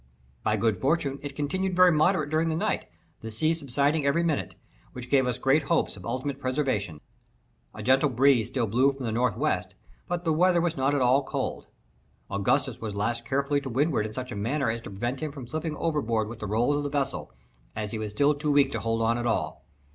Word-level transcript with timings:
By 0.41 0.57
good 0.57 0.81
fortune 0.81 1.19
it 1.21 1.35
continued 1.35 1.75
very 1.75 1.91
moderate 1.91 2.31
during 2.31 2.49
the 2.49 2.55
night, 2.55 2.87
the 3.21 3.29
sea 3.29 3.53
subsiding 3.53 4.03
every 4.03 4.23
minute, 4.23 4.55
which 4.93 5.11
gave 5.11 5.27
us 5.27 5.37
great 5.37 5.61
hopes 5.69 5.95
of 5.95 6.07
ultimate 6.07 6.39
preservation. 6.39 7.01
A 7.75 7.83
gentle 7.83 8.09
breeze 8.09 8.47
still 8.47 8.65
blew 8.65 8.91
from 8.91 9.03
the 9.03 9.09
N. 9.11 9.29
W., 9.29 9.59
but 10.07 10.23
the 10.23 10.33
weather 10.33 10.59
was 10.59 10.75
not 10.75 10.95
at 10.95 11.01
all 11.01 11.21
cold. 11.23 11.67
Augustus 12.31 12.81
was 12.81 12.95
lashed 12.95 13.25
carefully 13.25 13.61
to 13.61 13.69
windward 13.69 14.07
in 14.07 14.13
such 14.13 14.31
a 14.31 14.35
manner 14.35 14.71
as 14.71 14.81
to 14.81 14.89
prevent 14.89 15.19
him 15.19 15.31
from 15.31 15.45
slipping 15.45 15.77
overboard 15.77 16.27
with 16.29 16.39
the 16.39 16.47
rolls 16.47 16.77
of 16.77 16.83
the 16.83 16.89
vessel, 16.89 17.31
as 17.75 17.91
he 17.91 17.99
was 17.99 18.09
still 18.11 18.33
too 18.33 18.49
weak 18.51 18.71
to 18.71 18.79
hold 18.79 19.03
on 19.03 19.19
at 19.19 19.27
all. 19.27 19.67